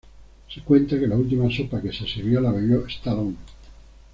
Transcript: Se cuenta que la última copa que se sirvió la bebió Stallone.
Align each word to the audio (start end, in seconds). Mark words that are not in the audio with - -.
Se 0.51 0.61
cuenta 0.63 0.97
que 0.99 1.05
la 1.05 1.15
última 1.15 1.47
copa 1.55 1.79
que 1.79 1.91
se 1.93 2.07
sirvió 2.07 2.41
la 2.41 2.51
bebió 2.51 2.87
Stallone. 2.87 3.35